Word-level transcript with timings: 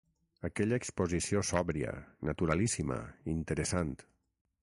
Aquella 0.47 0.77
exposició 0.79 1.43
sòbria, 1.49 1.91
naturalíssima, 2.29 2.99
interessant 3.37 3.93